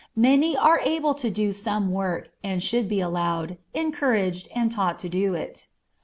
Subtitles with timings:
[0.17, 5.09] Many are able to do some work, and should be allowed, encouraged, and taught to
[5.09, 5.67] do it.